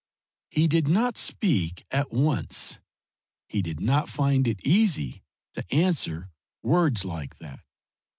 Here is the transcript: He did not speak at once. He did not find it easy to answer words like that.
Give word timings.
He 0.49 0.67
did 0.67 0.87
not 0.87 1.15
speak 1.15 1.85
at 1.91 2.11
once. 2.11 2.79
He 3.49 3.61
did 3.61 3.79
not 3.79 4.09
find 4.09 4.47
it 4.47 4.59
easy 4.65 5.21
to 5.53 5.63
answer 5.71 6.31
words 6.63 7.05
like 7.05 7.37
that. 7.37 7.59